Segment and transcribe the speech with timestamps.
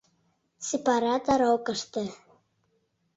[0.67, 2.03] Сепаратор ок ыште...